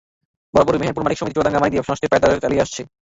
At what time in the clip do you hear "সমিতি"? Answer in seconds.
1.19-1.35